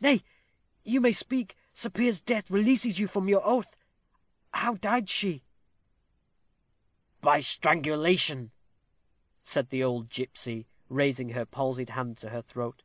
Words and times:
Nay, 0.00 0.22
you 0.84 1.00
may 1.00 1.10
speak. 1.10 1.56
Sir 1.72 1.90
Piers's 1.90 2.20
death 2.20 2.48
releases 2.48 3.00
you 3.00 3.08
from 3.08 3.28
your 3.28 3.44
oath. 3.44 3.76
How 4.54 4.74
died 4.74 5.08
she?" 5.08 5.42
"By 7.20 7.40
strangulation," 7.40 8.52
said 9.42 9.70
the 9.70 9.82
old 9.82 10.08
gipsy, 10.08 10.68
raising 10.88 11.30
her 11.30 11.44
palsied 11.44 11.90
hand 11.90 12.18
to 12.18 12.28
her 12.28 12.40
throat. 12.40 12.84